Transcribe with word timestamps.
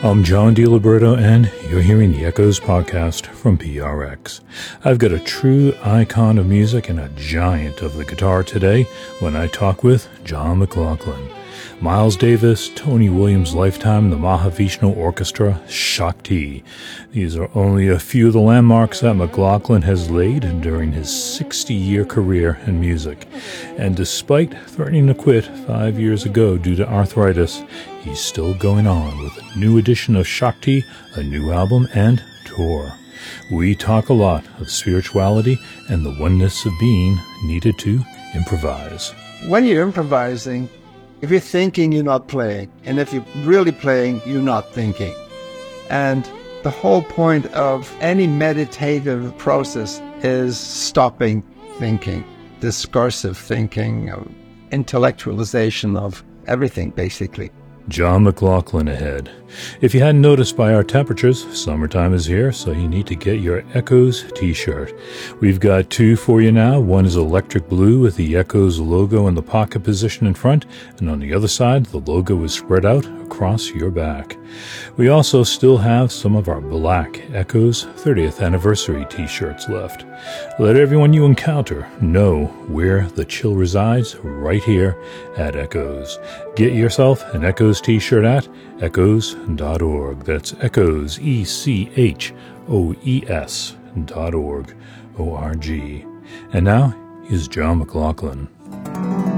I'm 0.00 0.22
John 0.22 0.54
DiLiberto, 0.54 1.18
and 1.18 1.50
you're 1.68 1.82
hearing 1.82 2.12
the 2.12 2.24
Echoes 2.24 2.60
podcast 2.60 3.26
from 3.26 3.58
PRX. 3.58 4.38
I've 4.84 5.00
got 5.00 5.10
a 5.10 5.18
true 5.18 5.74
icon 5.82 6.38
of 6.38 6.46
music 6.46 6.88
and 6.88 7.00
a 7.00 7.08
giant 7.16 7.82
of 7.82 7.96
the 7.96 8.04
guitar 8.04 8.44
today 8.44 8.84
when 9.18 9.34
I 9.34 9.48
talk 9.48 9.82
with 9.82 10.08
John 10.22 10.60
McLaughlin. 10.60 11.37
Miles 11.80 12.16
Davis, 12.16 12.70
Tony 12.74 13.08
Williams' 13.08 13.54
lifetime, 13.54 14.10
the 14.10 14.16
Mahavishnu 14.16 14.96
Orchestra, 14.96 15.60
Shakti. 15.68 16.64
These 17.12 17.36
are 17.36 17.48
only 17.54 17.86
a 17.86 18.00
few 18.00 18.26
of 18.26 18.32
the 18.32 18.40
landmarks 18.40 18.98
that 19.00 19.14
McLaughlin 19.14 19.82
has 19.82 20.10
laid 20.10 20.60
during 20.60 20.90
his 20.90 21.08
60 21.08 21.72
year 21.72 22.04
career 22.04 22.58
in 22.66 22.80
music. 22.80 23.28
And 23.76 23.94
despite 23.94 24.58
threatening 24.68 25.06
to 25.06 25.14
quit 25.14 25.44
five 25.68 26.00
years 26.00 26.24
ago 26.24 26.58
due 26.58 26.74
to 26.74 26.88
arthritis, 26.88 27.62
he's 28.00 28.18
still 28.18 28.54
going 28.54 28.88
on 28.88 29.16
with 29.22 29.38
a 29.38 29.58
new 29.58 29.78
edition 29.78 30.16
of 30.16 30.26
Shakti, 30.26 30.84
a 31.14 31.22
new 31.22 31.52
album, 31.52 31.86
and 31.94 32.20
tour. 32.44 32.92
We 33.52 33.76
talk 33.76 34.08
a 34.08 34.14
lot 34.14 34.44
of 34.58 34.68
spirituality 34.68 35.60
and 35.88 36.04
the 36.04 36.16
oneness 36.18 36.66
of 36.66 36.72
being 36.80 37.20
needed 37.44 37.78
to 37.78 38.04
improvise. 38.34 39.14
When 39.46 39.64
you're 39.64 39.84
improvising, 39.84 40.68
if 41.20 41.30
you're 41.30 41.40
thinking, 41.40 41.92
you're 41.92 42.04
not 42.04 42.28
playing. 42.28 42.70
And 42.84 42.98
if 42.98 43.12
you're 43.12 43.24
really 43.44 43.72
playing, 43.72 44.22
you're 44.24 44.42
not 44.42 44.72
thinking. 44.72 45.14
And 45.90 46.28
the 46.62 46.70
whole 46.70 47.02
point 47.02 47.46
of 47.54 47.94
any 48.00 48.26
meditative 48.26 49.36
process 49.38 50.00
is 50.22 50.58
stopping 50.58 51.42
thinking, 51.78 52.24
discursive 52.60 53.36
thinking, 53.36 54.10
intellectualization 54.70 55.98
of 55.98 56.24
everything, 56.46 56.90
basically. 56.90 57.50
John 57.88 58.24
McLaughlin 58.24 58.86
ahead. 58.88 59.30
If 59.80 59.94
you 59.94 60.00
hadn't 60.00 60.20
noticed 60.20 60.56
by 60.56 60.74
our 60.74 60.84
temperatures, 60.84 61.46
summertime 61.58 62.12
is 62.12 62.26
here, 62.26 62.52
so 62.52 62.72
you 62.72 62.86
need 62.86 63.06
to 63.06 63.14
get 63.14 63.40
your 63.40 63.64
Echoes 63.72 64.30
t 64.32 64.52
shirt. 64.52 64.92
We've 65.40 65.58
got 65.58 65.88
two 65.88 66.14
for 66.16 66.42
you 66.42 66.52
now. 66.52 66.80
One 66.80 67.06
is 67.06 67.16
electric 67.16 67.68
blue 67.68 68.00
with 68.00 68.16
the 68.16 68.36
Echoes 68.36 68.78
logo 68.78 69.26
in 69.26 69.34
the 69.34 69.42
pocket 69.42 69.84
position 69.84 70.26
in 70.26 70.34
front, 70.34 70.66
and 70.98 71.08
on 71.08 71.20
the 71.20 71.32
other 71.32 71.48
side, 71.48 71.86
the 71.86 72.00
logo 72.00 72.44
is 72.44 72.52
spread 72.52 72.84
out 72.84 73.06
across 73.28 73.68
your 73.68 73.90
back. 73.90 74.38
We 74.96 75.08
also 75.08 75.44
still 75.44 75.76
have 75.76 76.10
some 76.10 76.34
of 76.34 76.48
our 76.48 76.62
black 76.62 77.22
Echoes 77.34 77.84
30th 77.84 78.42
anniversary 78.42 79.06
t 79.10 79.26
shirts 79.26 79.68
left. 79.68 80.06
Let 80.58 80.76
everyone 80.76 81.12
you 81.12 81.26
encounter 81.26 81.86
know 82.00 82.46
where 82.68 83.02
the 83.08 83.26
chill 83.26 83.54
resides 83.54 84.16
right 84.16 84.64
here 84.64 84.96
at 85.36 85.56
Echoes. 85.56 86.18
Get 86.56 86.72
yourself 86.72 87.22
an 87.34 87.44
Echoes 87.44 87.82
t 87.82 87.98
shirt 87.98 88.24
at 88.24 88.48
echoes.org. 88.80 90.24
That's 90.24 90.54
echoes, 90.60 91.18
E 91.20 91.44
C 91.44 91.90
H 91.96 92.32
O 92.68 92.94
E 93.04 93.24
S 93.28 93.76
dot 94.06 94.34
org, 94.34 94.74
O 95.18 95.34
R 95.34 95.54
G. 95.54 96.04
And 96.52 96.64
now, 96.64 96.94
is 97.28 97.46
John 97.46 97.78
McLaughlin. 97.78 99.37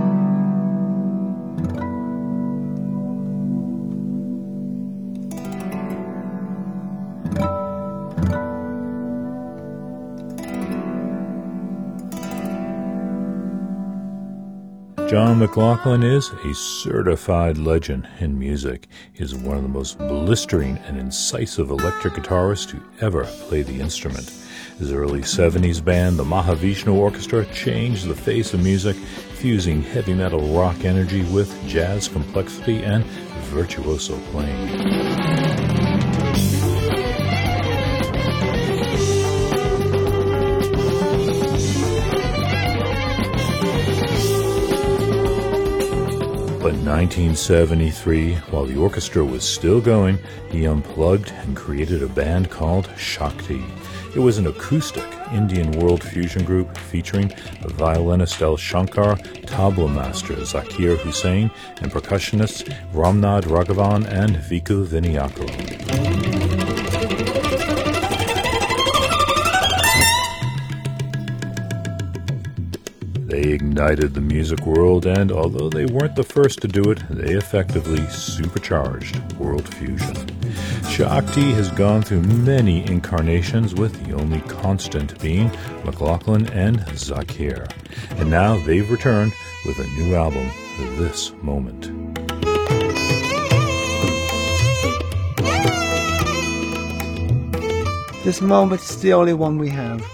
John 15.11 15.41
McLaughlin 15.41 16.05
is 16.05 16.29
a 16.45 16.55
certified 16.55 17.59
legend 17.59 18.09
in 18.21 18.39
music. 18.39 18.87
He 19.13 19.25
is 19.25 19.35
one 19.35 19.57
of 19.57 19.65
the 19.65 19.69
most 19.69 19.99
blistering 19.99 20.79
and 20.87 20.97
incisive 20.97 21.71
electric 21.71 22.15
guitarists 22.15 22.71
to 22.71 22.81
ever 23.05 23.25
play 23.25 23.63
the 23.63 23.81
instrument. 23.81 24.33
His 24.79 24.93
early 24.93 25.23
70s 25.23 25.85
band, 25.85 26.17
the 26.17 26.23
Mahavishnu 26.23 26.95
Orchestra, 26.95 27.45
changed 27.47 28.07
the 28.07 28.15
face 28.15 28.55
of 28.55 28.63
music, 28.63 28.95
fusing 28.95 29.83
heavy 29.83 30.15
metal 30.15 30.57
rock 30.57 30.85
energy 30.85 31.25
with 31.25 31.53
jazz 31.67 32.07
complexity 32.07 32.85
and 32.85 33.05
virtuoso 33.51 34.17
playing. 34.31 35.50
But 46.71 46.79
in 46.79 46.87
1973, 46.87 48.35
while 48.53 48.65
the 48.65 48.79
orchestra 48.79 49.25
was 49.25 49.43
still 49.43 49.81
going, 49.81 50.21
he 50.53 50.67
unplugged 50.67 51.33
and 51.33 51.57
created 51.57 52.01
a 52.01 52.07
band 52.07 52.49
called 52.49 52.89
Shakti. 52.97 53.61
It 54.15 54.21
was 54.21 54.39
an 54.39 54.47
acoustic 54.47 55.05
Indian 55.33 55.73
world 55.73 56.05
fusion 56.05 56.45
group 56.45 56.79
featuring 56.79 57.35
violinist 57.63 58.41
L. 58.41 58.57
Shankar, 58.57 59.17
tabla 59.17 59.93
master 59.93 60.35
Zakir 60.35 60.97
Hussain, 60.99 61.51
and 61.81 61.91
percussionists 61.91 62.73
Ramnad 62.93 63.47
Raghavan 63.47 64.07
and 64.07 64.37
Vikku 64.37 64.87
Vinayakaram. 64.87 66.10
They 73.31 73.53
ignited 73.53 74.15
the 74.15 74.21
music 74.21 74.67
world, 74.67 75.07
and 75.07 75.31
although 75.31 75.69
they 75.69 75.87
weren't 75.87 76.17
the 76.17 76.25
first 76.25 76.61
to 76.63 76.69
do 76.69 76.91
it, 76.91 77.01
they 77.09 77.35
effectively 77.35 78.05
supercharged 78.09 79.23
world 79.35 79.73
fusion. 79.73 80.17
Shakti 80.89 81.53
has 81.53 81.71
gone 81.71 82.03
through 82.03 82.23
many 82.23 82.85
incarnations, 82.91 83.73
with 83.73 84.05
the 84.05 84.15
only 84.15 84.41
constant 84.41 85.17
being 85.21 85.49
McLaughlin 85.85 86.49
and 86.49 86.81
Zakir. 86.97 87.71
And 88.19 88.31
now 88.31 88.59
they've 88.67 88.91
returned 88.91 89.33
with 89.65 89.79
a 89.79 89.87
new 89.97 90.17
album, 90.17 90.51
This 90.99 91.33
Moment. 91.41 91.85
This 98.25 98.41
moment's 98.41 98.97
the 98.97 99.13
only 99.13 99.35
one 99.35 99.57
we 99.57 99.69
have, 99.69 100.05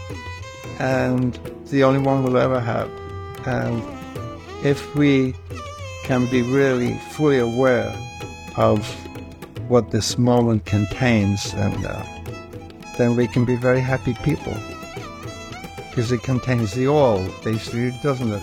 and 0.79 1.33
the 1.71 1.83
only 1.83 2.01
one 2.01 2.23
we'll 2.23 2.37
ever 2.37 2.61
have. 2.61 2.91
And 3.47 3.83
if 4.65 4.95
we 4.95 5.35
can 6.05 6.27
be 6.31 6.43
really 6.43 6.99
fully 7.13 7.39
aware 7.39 7.95
of 8.57 8.87
what 9.69 9.91
this 9.91 10.19
moment 10.19 10.65
contains, 10.65 11.53
and 11.55 11.85
uh, 11.85 12.05
then 12.99 13.17
we 13.17 13.27
can 13.27 13.45
be 13.45 13.57
very 13.57 13.81
happy 13.81 14.15
people. 14.23 14.55
Because 15.91 16.13
it 16.13 16.23
contains 16.23 16.75
the 16.75 16.87
all, 16.87 17.27
basically, 17.43 17.93
doesn't 18.03 18.31
it? 18.33 18.43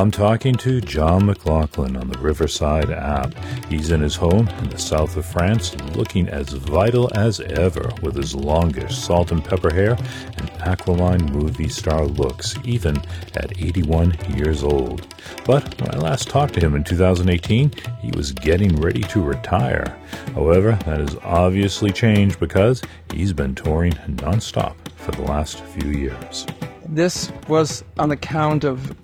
I'm 0.00 0.10
talking 0.10 0.54
to 0.54 0.80
John 0.80 1.26
McLaughlin 1.26 1.94
on 1.94 2.08
the 2.08 2.18
Riverside 2.20 2.90
app. 2.90 3.34
He's 3.66 3.90
in 3.90 4.00
his 4.00 4.16
home 4.16 4.48
in 4.48 4.70
the 4.70 4.78
south 4.78 5.14
of 5.18 5.26
France, 5.26 5.76
looking 5.94 6.26
as 6.26 6.54
vital 6.54 7.10
as 7.14 7.38
ever 7.40 7.92
with 8.00 8.16
his 8.16 8.34
longish 8.34 8.96
salt 8.96 9.30
and 9.30 9.44
pepper 9.44 9.70
hair 9.70 9.98
and 10.38 10.50
aquiline 10.62 11.22
movie 11.26 11.68
star 11.68 12.06
looks, 12.06 12.56
even 12.64 12.96
at 13.34 13.60
81 13.60 14.16
years 14.38 14.64
old. 14.64 15.06
But 15.44 15.78
when 15.78 15.94
I 15.94 15.98
last 15.98 16.30
talked 16.30 16.54
to 16.54 16.60
him 16.60 16.74
in 16.74 16.82
2018, 16.82 17.70
he 18.00 18.10
was 18.12 18.32
getting 18.32 18.76
ready 18.76 19.02
to 19.02 19.20
retire. 19.20 19.98
However, 20.32 20.78
that 20.86 21.00
has 21.00 21.14
obviously 21.22 21.92
changed 21.92 22.40
because 22.40 22.80
he's 23.12 23.34
been 23.34 23.54
touring 23.54 23.92
nonstop 23.92 24.76
for 24.96 25.12
the 25.12 25.22
last 25.24 25.62
few 25.62 25.90
years. 25.90 26.46
This 26.88 27.30
was 27.48 27.84
on 27.98 28.12
account 28.12 28.64
of 28.64 28.96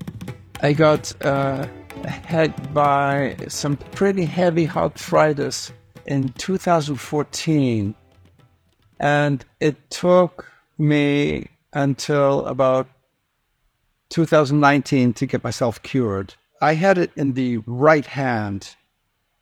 I 0.62 0.72
got 0.72 1.12
uh, 1.24 1.66
hit 2.28 2.72
by 2.72 3.36
some 3.48 3.76
pretty 3.76 4.24
heavy 4.24 4.68
arthritis 4.68 5.70
in 6.06 6.30
2014, 6.30 7.94
and 8.98 9.44
it 9.60 9.90
took 9.90 10.50
me 10.78 11.48
until 11.74 12.46
about 12.46 12.88
2019 14.08 15.12
to 15.12 15.26
get 15.26 15.44
myself 15.44 15.82
cured. 15.82 16.34
I 16.62 16.72
had 16.72 16.96
it 16.96 17.10
in 17.16 17.34
the 17.34 17.58
right 17.66 18.06
hand. 18.06 18.76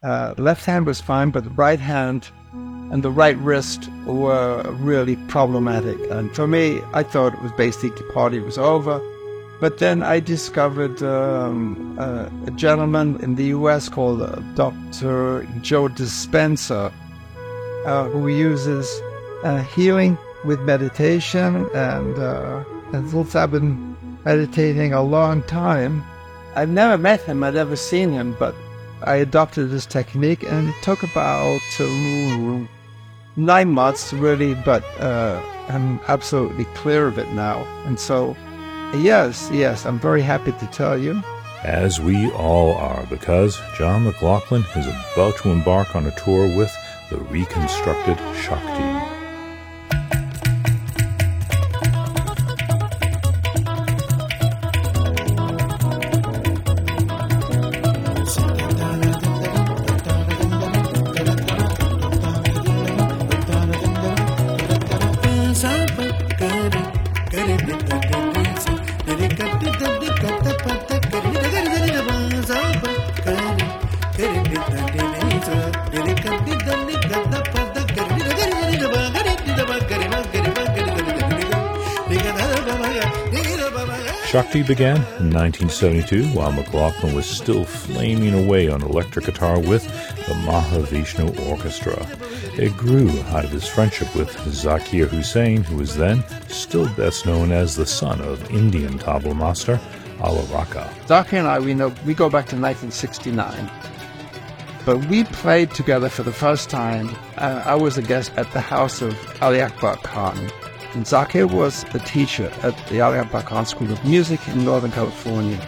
Uh, 0.03 0.35
left 0.37 0.65
hand 0.65 0.85
was 0.85 1.01
fine, 1.01 1.31
but 1.31 1.45
the 1.45 1.51
right 1.51 1.79
hand 1.79 2.29
and 2.53 3.05
the 3.05 3.11
right 3.11 3.39
wrist 3.39 3.89
were 4.05 4.63
really 4.81 5.15
problematic. 5.29 5.99
And 6.11 6.35
for 6.35 6.49
me, 6.49 6.81
I 6.93 7.05
thought 7.05 7.35
it 7.35 7.43
was 7.43 7.53
basically 7.53 7.91
the 7.91 8.13
party 8.13 8.41
was 8.41 8.59
over 8.59 9.01
But 9.61 9.79
then 9.79 10.03
I 10.03 10.21
discovered 10.21 11.03
um, 11.03 11.97
a 11.99 12.51
gentleman 12.51 13.19
in 13.23 13.37
the 13.37 13.47
US 13.47 13.89
called 13.89 14.23
uh, 14.23 14.37
Dr. 14.55 15.47
Joe 15.63 15.89
Dispenza, 15.89 16.93
uh, 17.87 18.05
who 18.09 18.29
uses 18.29 19.01
uh, 19.45 19.63
healing 19.63 20.19
with 20.45 20.61
meditation. 20.61 21.69
And, 21.75 22.19
uh, 22.19 22.65
and 22.93 23.09
since 23.09 23.35
I've 23.37 23.53
been 23.53 23.97
meditating 24.25 24.93
a 24.93 25.03
long 25.03 25.43
time, 25.45 26.03
I've 26.57 26.71
never 26.71 26.99
met 26.99 27.23
him, 27.23 27.43
I've 27.43 27.55
never 27.55 27.77
seen 27.77 28.13
him, 28.13 28.37
but 28.39 28.55
I 29.03 29.17
adopted 29.17 29.71
this 29.71 29.87
technique 29.87 30.43
and 30.45 30.69
it 30.69 30.75
took 30.83 31.03
about 31.03 31.61
uh, 31.81 32.67
nine 33.37 33.71
months 33.71 34.13
really, 34.13 34.55
but 34.55 34.85
I'm 35.69 36.01
absolutely 36.09 36.65
clear 36.77 37.07
of 37.07 37.19
it 37.19 37.31
now. 37.33 37.65
And 37.87 37.99
so, 37.99 38.37
yes, 39.03 39.51
yes, 39.53 39.87
I'm 39.87 39.99
very 39.99 40.23
happy 40.23 40.53
to 40.53 40.67
tell 40.67 40.97
you. 40.97 41.23
As 41.63 42.01
we 42.01 42.31
all 42.33 42.75
are, 42.75 43.07
because 43.07 43.59
John 43.77 44.05
McLaughlin 44.05 44.65
is 44.77 44.87
about 44.87 45.37
to 45.39 45.51
embark 45.51 45.97
on 45.97 46.07
a 46.07 46.15
tour 46.17 46.55
with 46.57 46.75
the 47.11 47.17
reconstructed 47.17 48.19
Shakti. 48.37 48.94
Shakti 84.35 84.65
began 84.65 84.97
in 84.97 85.31
1972 85.31 86.27
while 86.37 86.51
McLaughlin 86.51 87.15
was 87.15 87.25
still 87.25 87.65
flaming 87.65 88.35
away 88.35 88.69
on 88.69 88.83
electric 88.83 89.27
guitar 89.27 89.61
with 89.61 89.85
the 90.27 90.35
Mahavishnu 90.43 91.49
Orchestra. 91.49 92.05
It 92.61 92.77
grew 92.77 93.09
out 93.29 93.45
of 93.45 93.53
his 93.53 93.65
friendship 93.69 94.13
with 94.17 94.29
Zakir 94.47 95.07
Hussain, 95.07 95.63
who 95.63 95.77
was 95.77 95.97
then 95.97 96.25
still 96.49 96.93
best 96.97 97.27
known 97.27 97.53
as 97.53 97.77
the 97.77 97.87
son 97.87 98.21
of 98.23 98.51
Indian 98.51 98.99
tabla 98.99 99.37
master 99.37 99.79
Ala 100.19 100.43
Rakha. 100.47 100.93
Zakir 101.07 101.39
and 101.39 101.47
I, 101.47 101.61
we 101.61 101.73
know 101.73 101.95
we 102.05 102.13
go 102.13 102.29
back 102.29 102.49
to 102.49 102.57
1969. 102.57 103.71
But 104.85 104.99
we 105.07 105.23
played 105.23 105.71
together 105.71 106.09
for 106.09 106.25
the 106.25 106.33
first 106.33 106.69
time. 106.71 107.09
Uh, 107.37 107.63
I 107.65 107.77
was 107.77 107.99
a 107.99 108.03
guest 108.03 108.33
at 108.35 108.51
the 108.51 108.61
house 108.61 109.01
of 109.01 109.17
Ali 109.41 109.63
Akbar 109.63 109.95
Khan, 109.99 110.51
and 110.95 111.05
Zakir 111.05 111.51
was 111.51 111.85
a 111.95 111.99
teacher 111.99 112.53
at 112.63 112.77
the 112.89 113.43
Khan 113.47 113.67
School 113.67 113.91
of 113.91 114.05
Music 114.05 114.41
in 114.49 114.65
Northern 114.65 114.93
California. 114.93 115.59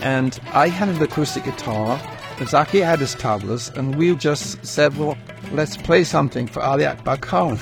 And 0.00 0.38
I 0.52 0.68
had 0.68 0.88
an 0.88 1.00
acoustic 1.00 1.44
guitar, 1.44 2.00
and 2.38 2.48
Zakir 2.48 2.84
had 2.84 2.98
his 2.98 3.14
tablas, 3.14 3.74
and 3.76 3.94
we 3.96 4.14
just 4.16 4.64
said, 4.64 4.96
well, 4.98 5.16
let's 5.52 5.76
play 5.76 6.04
something 6.04 6.46
for 6.46 6.60
Ali 6.60 6.84
Akbar 6.84 7.16
Khan. 7.16 7.56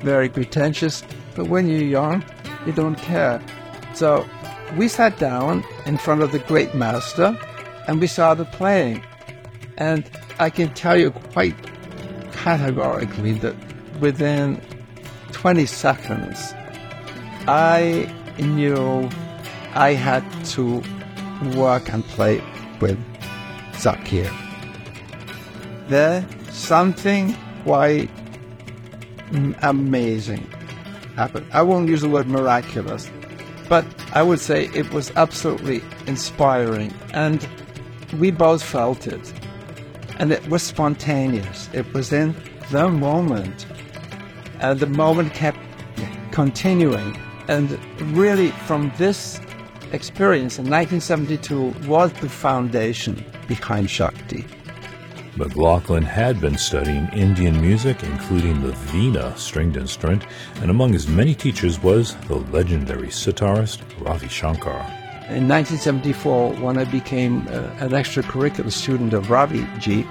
Very 0.00 0.28
pretentious, 0.28 1.02
but 1.34 1.48
when 1.48 1.68
you're 1.68 1.82
young, 1.82 2.24
you 2.64 2.72
don't 2.72 2.96
care. 2.96 3.42
So 3.92 4.26
we 4.76 4.88
sat 4.88 5.18
down 5.18 5.64
in 5.84 5.98
front 5.98 6.22
of 6.22 6.32
the 6.32 6.38
great 6.38 6.74
master, 6.74 7.36
and 7.86 8.00
we 8.00 8.06
started 8.06 8.46
playing. 8.52 9.02
And 9.76 10.08
I 10.38 10.50
can 10.50 10.72
tell 10.74 10.98
you 10.98 11.10
quite 11.10 11.56
categorically 12.32 13.32
that 13.32 13.54
within 14.00 14.60
20 15.32 15.66
seconds, 15.66 16.54
I 17.46 18.12
knew 18.38 19.08
I 19.74 19.94
had 19.94 20.24
to 20.46 20.82
work 21.56 21.92
and 21.92 22.04
play 22.04 22.42
with 22.80 22.98
Zakir. 23.72 24.30
There's 25.88 26.24
something 26.50 27.36
quite 27.64 28.10
mm, 29.30 29.58
amazing 29.62 30.46
happened. 31.16 31.46
I 31.52 31.62
won't 31.62 31.88
use 31.88 32.02
the 32.02 32.08
word 32.08 32.28
miraculous, 32.28 33.10
but 33.68 33.84
I 34.12 34.22
would 34.22 34.40
say 34.40 34.68
it 34.74 34.92
was 34.92 35.12
absolutely 35.16 35.82
inspiring, 36.06 36.92
and 37.12 37.46
we 38.18 38.30
both 38.30 38.62
felt 38.62 39.06
it. 39.06 39.32
And 40.18 40.32
it 40.32 40.46
was 40.48 40.62
spontaneous. 40.62 41.70
It 41.72 41.92
was 41.94 42.12
in 42.12 42.34
the 42.70 42.88
moment 42.88 43.66
and 44.60 44.78
the 44.78 44.86
moment 44.86 45.34
kept 45.34 45.58
continuing. 46.30 47.16
And 47.48 47.78
really, 48.16 48.50
from 48.66 48.92
this 48.96 49.40
experience 49.92 50.58
in 50.58 50.64
1972 50.64 51.74
was 51.88 52.12
the 52.14 52.28
foundation 52.28 53.24
behind 53.48 53.90
Shakti. 53.90 54.46
McLaughlin 55.36 56.02
had 56.02 56.40
been 56.40 56.58
studying 56.58 57.08
Indian 57.08 57.60
music, 57.60 58.02
including 58.02 58.60
the 58.62 58.72
Veena 58.72 59.36
stringed 59.38 59.76
instrument, 59.76 60.24
and 60.56 60.70
among 60.70 60.92
his 60.92 61.08
many 61.08 61.34
teachers 61.34 61.82
was 61.82 62.14
the 62.28 62.36
legendary 62.36 63.08
sitarist 63.08 63.80
Ravi 64.00 64.28
Shankar. 64.28 64.80
In 65.28 65.46
1974, 65.48 66.54
when 66.54 66.76
I 66.76 66.84
became 66.84 67.46
uh, 67.48 67.52
an 67.78 67.90
extracurricular 67.90 68.72
student 68.72 69.12
of 69.12 69.30
Ravi 69.30 69.66
Ji, 69.78 70.04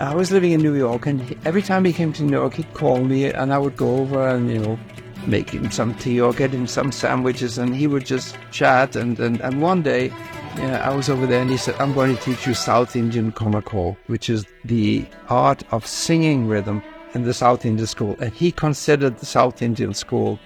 I 0.00 0.12
was 0.12 0.32
living 0.32 0.50
in 0.50 0.60
New 0.60 0.74
York, 0.74 1.06
and 1.06 1.36
every 1.44 1.62
time 1.62 1.84
he 1.84 1.92
came 1.92 2.12
to 2.14 2.24
New 2.24 2.32
York, 2.32 2.54
he'd 2.54 2.74
call 2.74 3.04
me, 3.04 3.26
and 3.32 3.52
I 3.52 3.58
would 3.58 3.76
go 3.76 3.98
over 3.98 4.26
and, 4.26 4.50
you 4.50 4.58
know, 4.58 4.78
make 5.26 5.50
him 5.50 5.70
some 5.70 5.94
tea 5.94 6.20
or 6.20 6.32
get 6.32 6.50
him 6.50 6.66
some 6.66 6.90
sandwiches, 6.90 7.58
and 7.58 7.76
he 7.76 7.86
would 7.86 8.04
just 8.04 8.36
chat. 8.50 8.96
And, 8.96 9.18
and, 9.20 9.40
and 9.40 9.62
one 9.62 9.82
day, 9.82 10.08
yeah, 10.56 10.88
I 10.88 10.94
was 10.94 11.08
over 11.08 11.26
there, 11.26 11.40
and 11.40 11.50
he 11.50 11.56
said, 11.56 11.76
I'm 11.78 11.94
going 11.94 12.16
to 12.16 12.22
teach 12.22 12.44
you 12.44 12.54
South 12.54 12.96
Indian 12.96 13.30
Konnakol, 13.30 13.96
which 14.08 14.28
is 14.28 14.44
the 14.64 15.06
art 15.28 15.62
of 15.70 15.86
singing 15.86 16.48
rhythm 16.48 16.82
in 17.14 17.22
the 17.22 17.34
South 17.34 17.64
Indian 17.64 17.86
school. 17.86 18.16
And 18.18 18.32
he 18.32 18.50
considered 18.50 19.18
the 19.18 19.26
South 19.26 19.62
Indian 19.62 19.94
school 19.94 20.40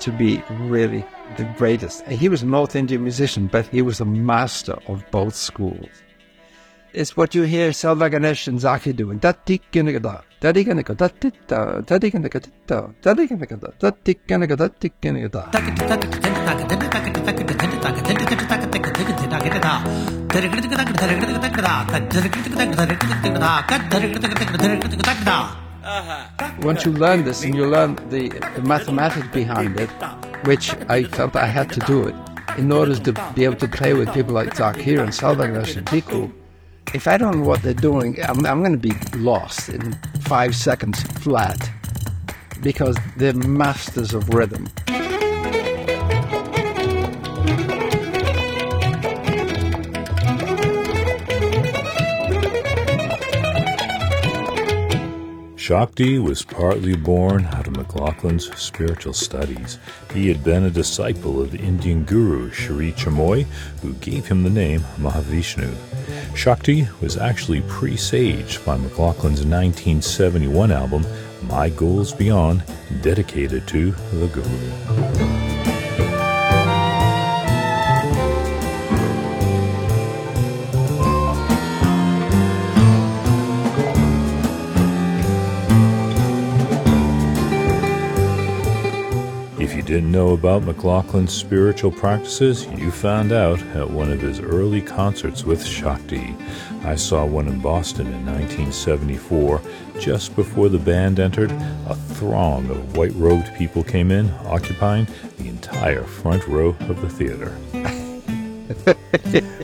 to 0.00 0.12
be 0.12 0.42
really 0.60 1.06
the 1.38 1.44
greatest. 1.56 2.02
And 2.04 2.18
he 2.18 2.28
was 2.28 2.42
a 2.42 2.46
North 2.46 2.76
Indian 2.76 3.02
musician, 3.02 3.46
but 3.46 3.66
he 3.66 3.80
was 3.80 4.00
a 4.00 4.04
master 4.04 4.78
of 4.88 5.10
both 5.10 5.34
schools 5.34 5.88
is 6.92 7.16
what 7.16 7.34
you 7.34 7.42
hear 7.42 7.72
Selva 7.72 8.10
Ganesh 8.10 8.46
and 8.48 8.58
Zakir 8.58 8.94
doing. 8.96 9.20
Once 26.62 26.84
you 26.84 26.92
learn 26.92 27.24
this 27.24 27.42
and 27.42 27.54
you 27.54 27.66
learn 27.66 27.96
the, 28.10 28.28
the 28.54 28.62
mathematics 28.62 29.26
behind 29.32 29.80
it, 29.80 29.90
which 30.44 30.74
I 30.88 31.04
felt 31.04 31.36
I 31.36 31.46
had 31.46 31.70
to 31.72 31.80
do 31.80 32.06
it 32.06 32.14
in 32.58 32.70
order 32.70 32.94
to 32.96 33.12
be 33.34 33.44
able 33.44 33.56
to 33.56 33.68
play 33.68 33.94
with 33.94 34.12
people 34.12 34.34
like 34.34 34.54
Zakir 34.54 35.02
and 35.02 35.14
Selva 35.14 35.46
Ganesh 35.48 35.76
and 35.76 35.86
Tiku, 35.86 36.30
if 36.94 37.06
I 37.06 37.16
don't 37.16 37.38
know 37.38 37.48
what 37.48 37.62
they're 37.62 37.74
doing, 37.74 38.18
I'm, 38.22 38.44
I'm 38.46 38.60
going 38.60 38.78
to 38.78 38.88
be 38.88 38.94
lost 39.18 39.68
in 39.68 39.92
five 40.22 40.54
seconds 40.54 41.02
flat 41.02 41.70
because 42.62 42.96
they're 43.16 43.34
masters 43.34 44.12
of 44.14 44.28
rhythm. 44.34 44.68
Shakti 55.70 56.18
was 56.18 56.42
partly 56.42 56.96
born 56.96 57.44
out 57.44 57.68
of 57.68 57.74
McLaughlin's 57.74 58.52
spiritual 58.60 59.12
studies. 59.12 59.78
He 60.12 60.26
had 60.26 60.42
been 60.42 60.64
a 60.64 60.70
disciple 60.70 61.40
of 61.40 61.52
the 61.52 61.60
Indian 61.60 62.02
guru 62.02 62.50
Sri 62.50 62.90
Chinmoy, 62.90 63.44
who 63.80 63.92
gave 63.92 64.26
him 64.26 64.42
the 64.42 64.50
name 64.50 64.80
Mahavishnu. 64.98 65.72
Shakti 66.34 66.88
was 67.00 67.16
actually 67.16 67.60
presaged 67.68 68.66
by 68.66 68.78
McLaughlin's 68.78 69.46
1971 69.46 70.72
album, 70.72 71.06
My 71.44 71.68
Goals 71.68 72.12
Beyond, 72.14 72.64
dedicated 73.00 73.68
to 73.68 73.92
the 73.92 74.26
Guru. 74.26 75.29
Didn't 89.90 90.12
know 90.12 90.34
about 90.34 90.62
McLaughlin's 90.62 91.32
spiritual 91.32 91.90
practices, 91.90 92.64
you 92.76 92.92
found 92.92 93.32
out 93.32 93.60
at 93.74 93.90
one 93.90 94.12
of 94.12 94.20
his 94.20 94.38
early 94.38 94.80
concerts 94.80 95.42
with 95.42 95.66
Shakti. 95.66 96.36
I 96.84 96.94
saw 96.94 97.24
one 97.24 97.48
in 97.48 97.58
Boston 97.58 98.06
in 98.06 98.24
1974. 98.24 99.60
Just 99.98 100.36
before 100.36 100.68
the 100.68 100.78
band 100.78 101.18
entered, 101.18 101.50
a 101.88 101.96
throng 101.96 102.70
of 102.70 102.96
white 102.96 103.14
robed 103.16 103.52
people 103.56 103.82
came 103.82 104.12
in, 104.12 104.30
occupying 104.44 105.08
the 105.38 105.48
entire 105.48 106.04
front 106.04 106.46
row 106.46 106.68
of 106.82 107.00
the 107.00 107.08
theater. 107.08 107.56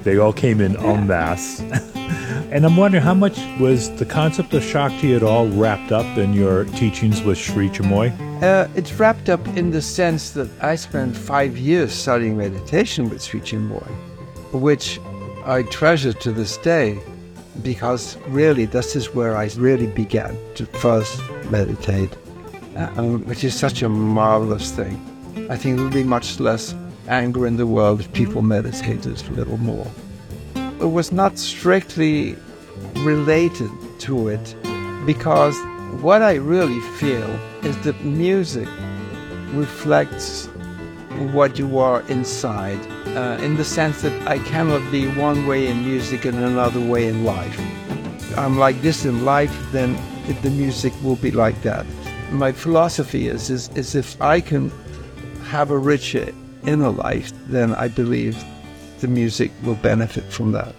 They 0.03 0.19
all 0.19 0.33
came 0.33 0.61
in 0.61 0.77
en 0.77 1.07
masse. 1.07 1.63
And 2.53 2.65
I'm 2.65 2.77
wondering 2.77 3.03
how 3.03 3.13
much 3.13 3.39
was 3.59 3.91
the 3.97 4.07
concept 4.07 4.55
of 4.55 4.63
Shakti 4.63 5.15
at 5.15 5.23
all 5.23 5.49
wrapped 5.49 5.91
up 5.91 6.17
in 6.17 6.33
your 6.33 6.65
teachings 6.65 7.21
with 7.23 7.37
Sri 7.37 7.69
Chinmoy? 7.69 8.13
Uh, 8.41 8.69
it's 8.77 8.93
wrapped 8.95 9.29
up 9.29 9.47
in 9.49 9.71
the 9.71 9.83
sense 9.83 10.31
that 10.31 10.49
I 10.63 10.77
spent 10.77 11.17
five 11.17 11.59
years 11.59 11.93
studying 11.93 12.39
meditation 12.39 13.11
with 13.11 13.21
Sri 13.21 13.41
Chinmoy, 13.41 13.87
which 14.53 15.01
I 15.45 15.65
treasure 15.65 16.13
to 16.13 16.33
this 16.33 16.57
day 16.59 16.99
because 17.63 18.17
really 18.29 18.65
this 18.65 18.95
is 18.97 19.15
where 19.15 19.37
I 19.37 19.51
really 19.57 19.89
began 19.89 20.39
to 20.55 20.67
first 20.67 21.21
meditate, 21.51 22.11
uh, 22.77 22.89
um, 22.97 23.25
which 23.27 23.45
is 23.45 23.55
such 23.55 23.83
a 23.83 23.89
marvelous 23.89 24.71
thing. 24.71 24.97
I 25.51 25.57
think 25.57 25.79
it 25.79 25.83
would 25.83 25.93
be 25.93 26.05
much 26.05 26.39
less 26.41 26.75
anger 27.09 27.47
in 27.47 27.57
the 27.57 27.67
world 27.67 28.01
if 28.01 28.13
people 28.13 28.43
meditated 28.43 29.21
a 29.29 29.33
little 29.33 29.59
more 29.59 29.87
it 30.81 30.91
was 30.91 31.13
not 31.13 31.39
strictly 31.39 32.37
related 32.97 33.71
to 33.99 34.29
it 34.29 34.55
because 35.07 35.57
what 36.03 36.21
I 36.21 36.35
really 36.35 36.81
feel 36.99 37.29
is 37.63 37.77
that 37.85 37.99
music 38.05 38.69
reflects 39.53 40.47
what 41.33 41.59
you 41.59 41.79
are 41.79 42.03
inside 42.09 42.79
uh, 43.17 43.39
in 43.41 43.57
the 43.57 43.65
sense 43.65 44.03
that 44.03 44.29
I 44.29 44.39
cannot 44.41 44.91
be 44.93 45.07
one 45.09 45.47
way 45.47 45.69
in 45.69 45.85
music 45.85 46.25
and 46.27 46.37
another 46.39 46.81
way 46.81 47.09
in 47.09 47.25
life. 47.25 47.59
I'm 48.37 48.59
like 48.59 48.81
this 48.83 49.07
in 49.07 49.25
life, 49.25 49.57
then 49.73 49.97
the 50.43 50.51
music 50.51 50.93
will 51.03 51.17
be 51.17 51.31
like 51.31 51.61
that. 51.63 51.87
My 52.31 52.53
philosophy 52.53 53.29
is, 53.29 53.49
is, 53.49 53.71
is 53.71 53.95
if 53.95 54.21
I 54.21 54.41
can 54.41 54.71
have 55.45 55.71
a 55.71 55.79
richer 55.79 56.33
inner 56.67 56.91
life, 56.91 57.33
then 57.47 57.75
I 57.75 57.89
believe 57.89 58.37
the 59.01 59.09
music 59.09 59.51
will 59.65 59.77
benefit 59.77 60.25
from 60.25 60.53
that. 60.53 60.75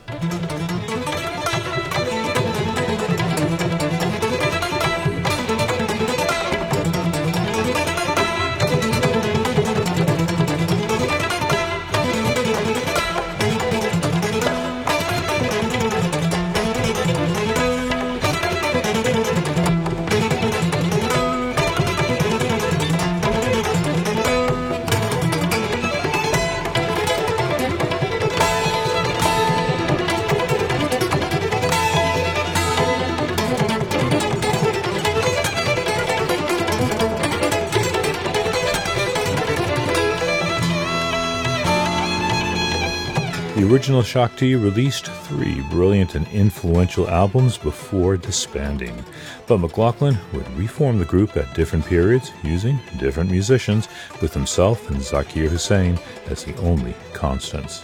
The 43.67 43.74
original 43.74 44.01
Shakti 44.01 44.55
released 44.55 45.07
three 45.07 45.59
brilliant 45.69 46.15
and 46.15 46.25
influential 46.29 47.09
albums 47.09 47.57
before 47.57 48.15
disbanding, 48.15 49.03
but 49.45 49.57
McLaughlin 49.57 50.17
would 50.31 50.50
reform 50.57 51.00
the 51.00 51.03
group 51.03 51.36
at 51.36 51.53
different 51.53 51.86
periods 51.86 52.31
using 52.43 52.79
different 52.97 53.29
musicians, 53.29 53.89
with 54.21 54.33
himself 54.33 54.89
and 54.89 55.00
Zakir 55.01 55.50
Hussain 55.50 56.00
as 56.27 56.45
the 56.45 56.55
only 56.59 56.95
constants. 57.12 57.83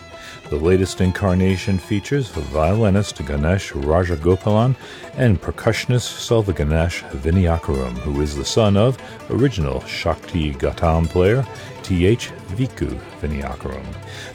The 0.49 0.57
latest 0.57 1.01
incarnation 1.01 1.79
features 1.79 2.29
violinist 2.41 3.17
Ganesh 3.25 3.71
Rajagopalan 3.71 4.75
and 5.15 5.41
percussionist 5.41 6.19
Selva 6.19 6.53
Ganesh 6.53 7.01
Vinayakaram, 7.03 7.93
who 7.99 8.21
is 8.21 8.35
the 8.35 8.45
son 8.45 8.77
of 8.77 8.97
original 9.29 9.79
Shakti 9.85 10.53
Ghatam 10.53 11.09
player 11.09 11.45
T.H. 11.83 12.29
Vikku 12.55 12.99
Vinayakaram. 13.21 13.85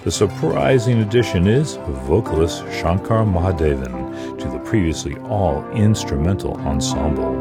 The 0.05 0.11
surprising 0.11 1.03
addition 1.03 1.47
is 1.47 1.77
vocalist 2.07 2.65
Shankar 2.73 3.25
Mahadevan 3.25 4.39
to 4.39 4.49
the 4.49 4.59
previously 4.61 5.17
all 5.29 5.65
instrumental 5.71 6.57
ensemble. 6.67 7.37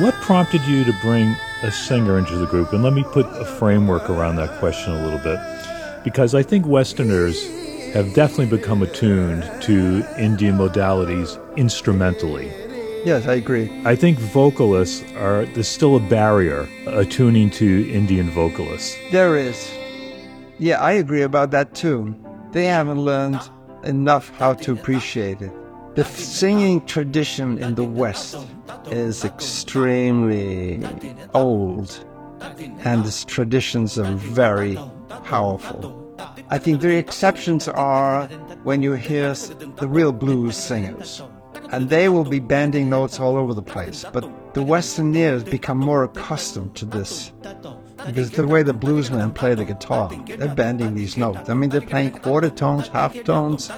What 0.00 0.14
prompted 0.22 0.62
you 0.62 0.82
to 0.84 0.94
bring 1.02 1.36
a 1.62 1.70
singer 1.70 2.18
into 2.18 2.38
the 2.38 2.46
group? 2.46 2.72
And 2.72 2.82
let 2.82 2.94
me 2.94 3.04
put 3.12 3.26
a 3.26 3.44
framework 3.44 4.08
around 4.08 4.36
that 4.36 4.58
question 4.58 4.94
a 4.94 5.04
little 5.04 5.18
bit. 5.18 5.38
Because 6.02 6.34
I 6.34 6.42
think 6.42 6.64
Westerners 6.64 7.46
have 7.92 8.14
definitely 8.14 8.56
become 8.56 8.82
attuned 8.82 9.42
to 9.60 10.02
Indian 10.18 10.56
modalities 10.56 11.38
instrumentally. 11.58 12.46
Yes, 13.04 13.26
I 13.26 13.34
agree. 13.34 13.70
I 13.84 13.94
think 13.94 14.18
vocalists 14.18 15.04
are, 15.16 15.44
there's 15.44 15.68
still 15.68 15.96
a 15.96 16.00
barrier 16.00 16.66
attuning 16.86 17.50
to 17.50 17.86
Indian 17.90 18.30
vocalists. 18.30 18.96
There 19.12 19.36
is. 19.36 19.70
Yeah, 20.58 20.80
I 20.80 20.92
agree 20.92 21.22
about 21.22 21.50
that 21.50 21.74
too. 21.74 22.16
They 22.52 22.64
haven't 22.64 23.04
learned 23.04 23.40
enough 23.84 24.30
how 24.38 24.54
to 24.54 24.72
appreciate 24.72 25.42
it. 25.42 25.52
The 25.94 26.04
singing 26.04 26.86
tradition 26.86 27.58
in 27.58 27.74
the 27.74 27.84
West 27.84 28.36
is 28.86 29.24
extremely 29.24 30.80
old, 31.34 32.04
and 32.84 33.04
its 33.04 33.24
traditions 33.24 33.98
are 33.98 34.14
very 34.14 34.78
powerful. 35.24 35.96
I 36.48 36.58
think 36.58 36.80
the 36.80 36.96
exceptions 36.96 37.66
are 37.66 38.26
when 38.62 38.82
you 38.82 38.92
hear 38.92 39.34
the 39.34 39.88
real 39.88 40.12
blues 40.12 40.56
singers, 40.56 41.22
and 41.72 41.90
they 41.90 42.08
will 42.08 42.24
be 42.24 42.38
bending 42.38 42.88
notes 42.88 43.18
all 43.18 43.36
over 43.36 43.52
the 43.52 43.62
place. 43.62 44.04
But 44.12 44.54
the 44.54 44.62
Western 44.62 45.14
ears 45.16 45.42
become 45.42 45.78
more 45.78 46.04
accustomed 46.04 46.76
to 46.76 46.84
this 46.84 47.32
because 48.10 48.30
the 48.32 48.46
way 48.46 48.62
the 48.62 48.74
bluesmen 48.74 49.34
play 49.34 49.54
the 49.54 49.64
guitar, 49.64 50.10
they're 50.26 50.54
bending 50.54 50.94
these 50.94 51.16
notes. 51.16 51.48
I 51.48 51.54
mean, 51.54 51.70
they're 51.70 51.80
playing 51.80 52.12
quarter 52.12 52.50
tones, 52.50 52.88
half 52.88 53.14
tones, 53.24 53.70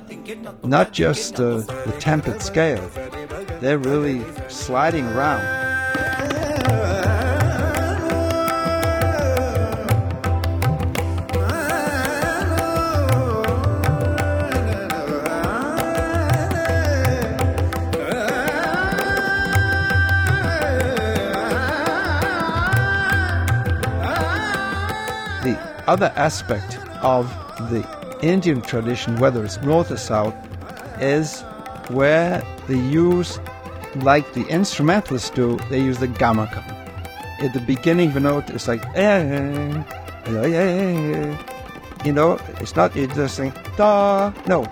not 0.63 0.93
just 0.93 1.39
uh, 1.39 1.59
the 1.59 1.97
tempered 2.01 2.41
scale. 2.43 2.89
They're 3.61 3.79
really 3.79 4.25
sliding 4.49 5.07
around. 5.07 5.62
Other 25.87 26.13
aspect 26.17 26.79
of 27.03 27.29
the 27.71 27.87
Indian 28.23 28.63
tradition, 28.63 29.17
whether 29.19 29.45
it's 29.45 29.61
north 29.63 29.91
or 29.91 29.97
south, 29.97 30.35
is 31.01 31.43
where 31.89 32.43
they 32.69 32.79
use, 32.79 33.41
like 33.97 34.33
the 34.35 34.47
instrumentalists 34.47 35.31
do, 35.31 35.59
they 35.71 35.81
use 35.81 35.99
the 35.99 36.09
gamakam. 36.09 36.65
At 37.41 37.53
the 37.53 37.61
beginning 37.61 38.11
of 38.11 38.17
a 38.17 38.21
note, 38.21 38.51
it's 38.51 38.69
like, 38.69 38.85
eh, 38.95 39.83
eh, 40.27 40.33
eh, 40.37 41.37
you 42.05 42.13
know, 42.13 42.39
it's 42.61 42.77
not 42.77 42.95
you 42.95 43.07
just 43.09 43.37
saying 43.37 43.53
da, 43.77 44.33
no, 44.47 44.65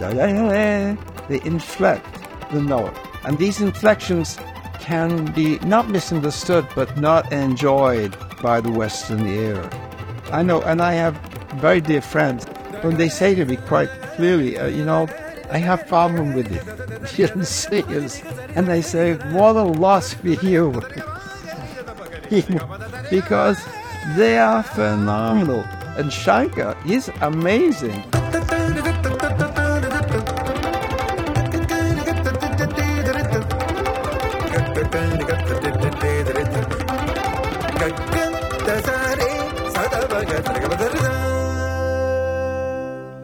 da, 0.00 0.12
da, 0.12 0.26
da. 0.26 0.96
they 1.28 1.40
inflect 1.44 2.06
the 2.52 2.60
note. 2.60 2.94
And 3.24 3.38
these 3.38 3.60
inflections 3.60 4.38
can 4.80 5.32
be 5.32 5.58
not 5.60 5.88
misunderstood, 5.88 6.66
but 6.74 6.96
not 6.96 7.32
enjoyed 7.32 8.16
by 8.42 8.60
the 8.60 8.70
Western 8.70 9.26
ear. 9.26 9.68
I 10.32 10.42
know, 10.42 10.62
and 10.62 10.80
I 10.82 10.92
have 10.94 11.16
very 11.56 11.80
dear 11.80 12.00
friends 12.00 12.44
when 12.82 12.96
they 12.96 13.08
say 13.08 13.34
to 13.34 13.44
me 13.44 13.56
quite 13.56 13.88
clearly, 14.16 14.58
uh, 14.58 14.66
you 14.66 14.84
know, 14.84 15.08
I 15.50 15.58
have 15.58 15.86
problem 15.86 16.34
with 16.34 16.50
it. 16.50 16.62
You 17.16 17.44
see, 17.44 17.84
and 18.56 18.66
they 18.66 18.82
say, 18.82 19.14
what 19.32 19.54
a 19.56 19.62
loss 19.62 20.14
for 20.14 20.28
you. 20.28 20.82
because 23.10 23.64
they 24.16 24.38
are 24.38 24.62
phenomenal. 24.62 25.64
And 25.96 26.12
Shankar 26.12 26.76
is 26.86 27.10
amazing. 27.20 28.02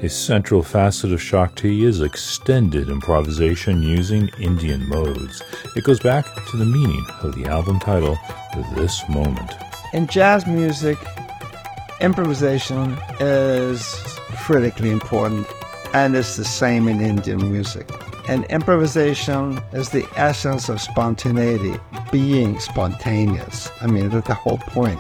A 0.02 0.09
central 0.09 0.64
facet 0.64 1.12
of 1.12 1.23
Shakti 1.23 1.85
is 1.85 2.00
extended 2.00 2.88
improvisation 2.88 3.85
using 3.85 4.30
Indian 4.40 4.88
modes. 4.88 5.40
It 5.76 5.85
goes 5.85 6.00
back 6.00 6.26
to 6.50 6.56
the 6.56 6.64
meaning 6.64 7.06
of 7.21 7.37
the 7.37 7.44
album 7.44 7.78
title, 7.78 8.18
This 8.75 9.00
Moment. 9.09 9.52
In 9.92 10.09
jazz 10.09 10.44
music, 10.44 10.99
improvisation 12.00 12.99
is 13.21 13.94
critically 14.38 14.90
important, 14.90 15.47
and 15.94 16.16
it's 16.16 16.37
the 16.37 16.44
same 16.44 16.88
in 16.88 17.00
Indian 17.00 17.52
music. 17.52 17.88
And 18.28 18.44
improvisation 18.47 19.61
is 19.73 19.90
the 19.90 20.04
essence 20.16 20.68
of 20.68 20.80
spontaneity, 20.80 21.78
being 22.11 22.59
spontaneous. 22.59 23.71
I 23.80 23.87
mean, 23.87 24.09
that's 24.09 24.26
the 24.26 24.35
whole 24.35 24.59
point. 24.59 24.99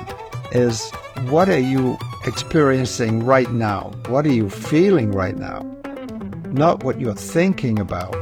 Is 0.52 0.92
what 1.28 1.48
are 1.48 1.58
you 1.58 1.98
experiencing 2.26 3.24
right 3.24 3.50
now? 3.50 3.92
What 4.06 4.24
are 4.26 4.32
you 4.32 4.48
feeling 4.48 5.12
right 5.12 5.36
now? 5.36 5.62
Not 6.46 6.84
what 6.84 7.00
you're 7.00 7.14
thinking 7.14 7.78
about. 7.78 8.12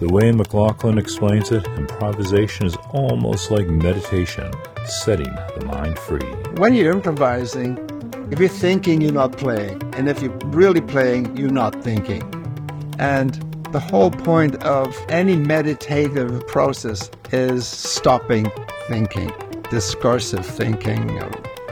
The 0.00 0.08
way 0.08 0.32
McLaughlin 0.32 0.98
explains 0.98 1.52
it, 1.52 1.64
improvisation 1.68 2.66
is 2.66 2.76
almost 2.92 3.50
like 3.50 3.66
meditation, 3.68 4.50
setting 4.84 5.32
the 5.56 5.64
mind 5.66 5.98
free. 5.98 6.26
When 6.56 6.74
you're 6.74 6.92
improvising, 6.92 7.78
if 8.30 8.38
you're 8.38 8.48
thinking, 8.48 9.00
you're 9.00 9.12
not 9.12 9.36
playing. 9.36 9.82
And 9.94 10.08
if 10.08 10.22
you're 10.22 10.36
really 10.46 10.80
playing, 10.80 11.36
you're 11.36 11.50
not 11.50 11.82
thinking. 11.82 12.22
And 12.98 13.34
the 13.72 13.80
whole 13.80 14.10
point 14.10 14.56
of 14.62 14.96
any 15.08 15.36
meditative 15.36 16.46
process 16.46 17.10
is 17.32 17.66
stopping 17.66 18.50
thinking, 18.88 19.32
discursive 19.70 20.46
thinking, 20.46 21.08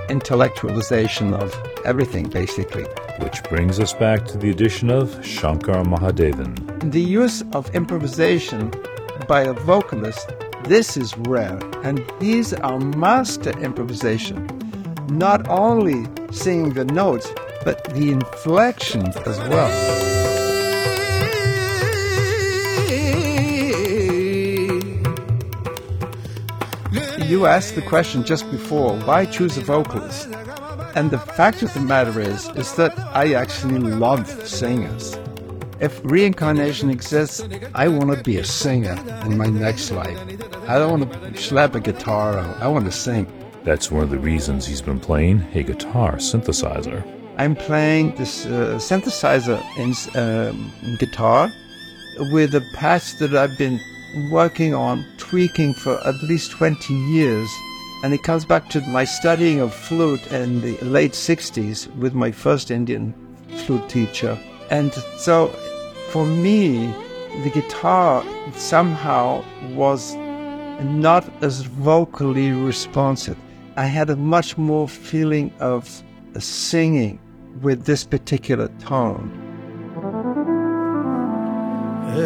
intellectualization 0.08 1.32
of 1.32 1.54
everything, 1.84 2.28
basically. 2.28 2.84
Which 3.20 3.42
brings 3.44 3.78
us 3.78 3.92
back 3.92 4.26
to 4.26 4.38
the 4.38 4.50
addition 4.50 4.90
of 4.90 5.24
Shankar 5.24 5.84
Mahadevan. 5.84 6.90
The 6.90 7.00
use 7.00 7.42
of 7.52 7.74
improvisation 7.74 8.72
by 9.26 9.42
a 9.42 9.52
vocalist, 9.52 10.32
this 10.64 10.96
is 10.96 11.16
rare, 11.18 11.58
and 11.84 12.04
he's 12.20 12.52
our 12.54 12.78
master 12.80 13.50
improvisation. 13.60 14.57
Not 15.10 15.48
only 15.48 16.06
singing 16.30 16.74
the 16.74 16.84
notes, 16.84 17.32
but 17.64 17.82
the 17.94 18.12
inflections 18.12 19.16
as 19.16 19.38
well. 19.48 19.98
You 27.24 27.46
asked 27.46 27.74
the 27.74 27.82
question 27.82 28.24
just 28.24 28.50
before, 28.50 28.96
why 29.00 29.26
choose 29.26 29.58
a 29.58 29.60
vocalist? 29.60 30.28
And 30.94 31.10
the 31.10 31.18
fact 31.18 31.62
of 31.62 31.72
the 31.74 31.80
matter 31.80 32.20
is, 32.20 32.48
is 32.50 32.74
that 32.76 32.98
I 33.14 33.34
actually 33.34 33.78
love 33.78 34.28
singers. 34.48 35.18
If 35.80 36.00
reincarnation 36.04 36.90
exists, 36.90 37.46
I 37.74 37.88
want 37.88 38.16
to 38.16 38.22
be 38.22 38.38
a 38.38 38.44
singer 38.44 38.96
in 39.24 39.36
my 39.36 39.46
next 39.46 39.90
life. 39.90 40.18
I 40.66 40.78
don't 40.78 41.00
want 41.00 41.12
to 41.12 41.36
slap 41.42 41.74
a 41.74 41.80
guitar. 41.80 42.38
I 42.60 42.68
want 42.68 42.84
to 42.86 42.92
sing. 42.92 43.26
That's 43.64 43.90
one 43.90 44.02
of 44.02 44.10
the 44.10 44.18
reasons 44.18 44.66
he's 44.66 44.82
been 44.82 45.00
playing 45.00 45.46
a 45.54 45.62
guitar 45.62 46.16
synthesizer. 46.16 47.04
I'm 47.36 47.54
playing 47.54 48.16
this 48.16 48.46
uh, 48.46 48.78
synthesizer 48.80 49.60
in 49.76 49.94
um, 50.20 50.72
guitar 50.98 51.50
with 52.32 52.54
a 52.54 52.62
patch 52.74 53.16
that 53.18 53.34
I've 53.34 53.56
been 53.58 53.78
working 54.30 54.74
on, 54.74 55.04
tweaking 55.18 55.74
for 55.74 56.04
at 56.06 56.20
least 56.22 56.52
20 56.52 56.94
years. 56.94 57.48
And 58.02 58.14
it 58.14 58.22
comes 58.22 58.44
back 58.44 58.68
to 58.70 58.80
my 58.82 59.04
studying 59.04 59.60
of 59.60 59.74
flute 59.74 60.24
in 60.32 60.60
the 60.60 60.76
late 60.84 61.12
60s 61.12 61.94
with 61.96 62.14
my 62.14 62.30
first 62.30 62.70
Indian 62.70 63.14
flute 63.66 63.88
teacher. 63.88 64.38
And 64.70 64.92
so 65.16 65.48
for 66.10 66.24
me, 66.24 66.86
the 67.42 67.50
guitar 67.50 68.24
somehow 68.54 69.44
was 69.74 70.14
not 70.80 71.30
as 71.42 71.62
vocally 71.62 72.52
responsive. 72.52 73.36
I 73.78 73.86
had 73.86 74.10
a 74.10 74.16
much 74.16 74.58
more 74.58 74.88
feeling 74.88 75.52
of 75.60 76.02
singing 76.40 77.20
with 77.62 77.84
this 77.84 78.02
particular 78.02 78.66
tone. 78.80 79.30
We 82.16 82.22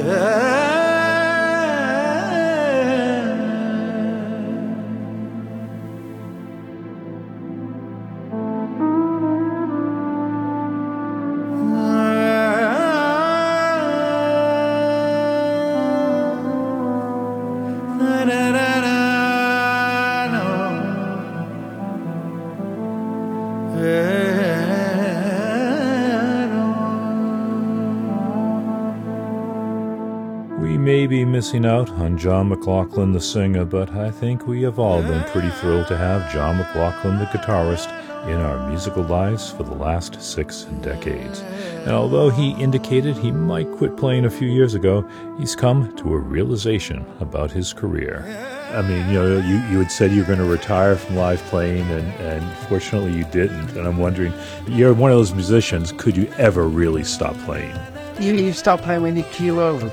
may 30.82 31.06
be 31.06 31.24
missing 31.24 31.64
out 31.64 31.88
on 31.90 32.18
John 32.18 32.48
McLaughlin 32.48 33.12
the 33.12 33.20
singer, 33.20 33.64
but 33.64 33.90
I 33.92 34.10
think 34.10 34.48
we 34.48 34.62
have 34.62 34.80
all 34.80 35.00
been 35.00 35.22
pretty 35.30 35.50
thrilled 35.50 35.86
to 35.86 35.96
have 35.96 36.32
John 36.32 36.56
McLaughlin 36.56 37.20
the 37.20 37.26
guitarist 37.26 37.88
in 38.26 38.36
our 38.38 38.68
musical 38.68 39.04
lives 39.04 39.52
for 39.52 39.62
the 39.62 39.74
last 39.74 40.20
six 40.20 40.64
decades. 40.80 41.40
And 41.84 41.92
although 41.92 42.30
he 42.30 42.60
indicated 42.60 43.16
he 43.16 43.30
might 43.30 43.70
quit 43.70 43.96
playing 43.96 44.24
a 44.24 44.30
few 44.30 44.48
years 44.48 44.74
ago, 44.74 45.08
he's 45.38 45.54
come 45.54 45.94
to 45.98 46.14
a 46.14 46.18
realization 46.18 47.06
about 47.20 47.52
his 47.52 47.72
career. 47.72 48.24
I 48.72 48.82
mean, 48.82 49.06
you 49.08 49.14
know, 49.14 49.38
you, 49.38 49.56
you 49.70 49.78
had 49.78 49.92
said 49.92 50.10
you 50.10 50.22
were 50.22 50.26
going 50.26 50.38
to 50.40 50.44
retire 50.44 50.96
from 50.96 51.14
live 51.14 51.42
playing, 51.44 51.88
and, 51.90 52.12
and 52.20 52.58
fortunately 52.66 53.16
you 53.16 53.24
didn't. 53.26 53.76
And 53.76 53.86
I'm 53.86 53.98
wondering, 53.98 54.32
you're 54.66 54.94
one 54.94 55.12
of 55.12 55.16
those 55.16 55.32
musicians, 55.32 55.92
could 55.92 56.16
you 56.16 56.26
ever 56.38 56.66
really 56.66 57.04
stop 57.04 57.36
playing? 57.44 57.76
You, 58.20 58.34
you 58.34 58.52
stop 58.52 58.82
playing 58.82 59.02
when 59.02 59.16
you 59.16 59.24
keel 59.24 59.58
over. 59.58 59.88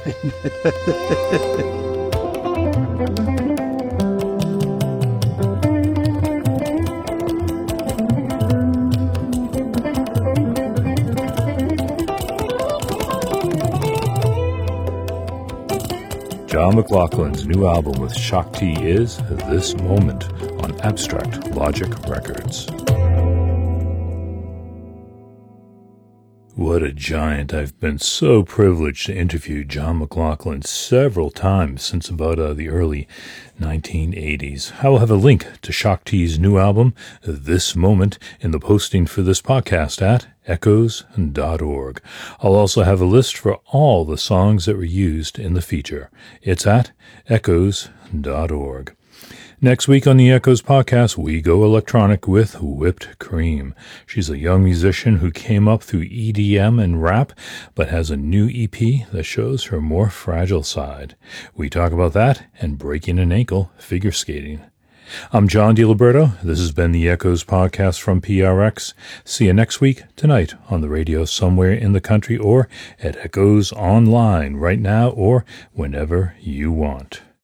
John 16.60 16.74
McLaughlin's 16.74 17.48
new 17.48 17.68
album 17.68 18.02
with 18.02 18.14
Shakti 18.14 18.74
is 18.74 19.18
This 19.48 19.76
Moment 19.78 20.32
on 20.64 20.80
Abstract 20.82 21.52
Logic 21.52 21.90
Records. 22.08 22.68
What 26.80 26.88
a 26.88 26.94
giant. 26.94 27.54
I've 27.54 27.78
been 27.82 28.00
so 28.00 28.42
privileged 28.44 29.08
to 29.08 29.14
interview 29.14 29.66
John 29.66 30.00
McLaughlin 30.00 30.62
several 30.62 31.30
times 31.30 31.84
since 31.84 32.08
about 32.08 32.40
uh, 32.40 32.54
the 32.54 32.70
early 32.70 33.06
1980s. 33.60 34.72
I 34.82 34.88
will 34.88 35.00
have 35.00 35.12
a 35.12 35.16
link 35.16 35.46
to 35.62 35.74
Shakti's 35.74 36.40
new 36.40 36.58
album, 36.58 36.94
This 37.22 37.76
Moment, 37.76 38.18
in 38.40 38.52
the 38.52 38.62
posting 38.62 39.08
for 39.08 39.22
this 39.22 39.42
podcast 39.42 40.02
at 40.02 40.28
echoes.org. 40.48 42.02
I'll 42.40 42.56
also 42.56 42.84
have 42.84 43.02
a 43.02 43.06
list 43.06 43.36
for 43.36 43.56
all 43.74 44.06
the 44.06 44.18
songs 44.18 44.66
that 44.66 44.78
were 44.78 44.86
used 44.86 45.38
in 45.38 45.56
the 45.56 45.62
feature. 45.62 46.10
It's 46.42 46.66
at 46.66 46.94
echoes.org. 47.28 48.96
Next 49.62 49.90
week 49.90 50.08
on 50.08 50.16
the 50.16 50.32
Echoes 50.32 50.62
podcast, 50.62 51.18
we 51.18 51.42
go 51.42 51.66
electronic 51.66 52.30
with 52.30 52.62
Whipped 52.62 53.20
Cream. 53.20 53.76
She's 54.06 54.30
a 54.30 54.38
young 54.38 54.64
musician 54.64 55.18
who 55.18 55.32
came 55.32 55.68
up 55.68 55.84
through 55.84 56.06
EDM 56.06 56.82
and 56.82 57.04
rap, 57.04 57.34
but 57.76 57.90
has 57.90 58.10
a 58.10 58.16
new 58.16 58.50
EP 58.50 59.06
that 59.12 59.26
shows 59.26 59.66
her 59.66 59.82
more 59.82 60.10
fragile 60.10 60.64
side. 60.64 61.18
We 61.54 61.70
talk 61.70 61.92
about 61.92 62.14
that 62.14 62.46
and 62.62 62.78
breaking 62.78 63.20
an 63.20 63.34
ankle 63.34 63.70
figure 63.78 64.14
skating. 64.14 64.62
I'm 65.34 65.50
John 65.50 65.76
DiLiberto. 65.76 66.40
This 66.42 66.60
has 66.60 66.72
been 66.72 66.94
the 66.94 67.10
Echoes 67.10 67.44
podcast 67.44 68.00
from 68.00 68.22
PRX. 68.22 68.94
See 69.26 69.48
you 69.48 69.54
next 69.54 69.82
week, 69.82 70.04
tonight, 70.16 70.54
on 70.70 70.80
the 70.80 70.88
radio 70.88 71.26
somewhere 71.26 71.74
in 71.74 71.92
the 71.92 72.00
country 72.00 72.38
or 72.38 72.70
at 73.04 73.18
Echoes 73.18 73.74
Online 73.74 74.56
right 74.56 74.80
now 74.80 75.10
or 75.10 75.44
whenever 75.74 76.38
you 76.40 76.72
want. 76.72 77.24